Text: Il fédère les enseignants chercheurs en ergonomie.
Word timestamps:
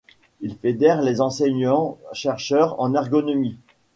Il 0.39 0.55
fédère 0.57 1.03
les 1.03 1.21
enseignants 1.21 1.99
chercheurs 2.11 2.79
en 2.81 2.95
ergonomie. 2.95 3.59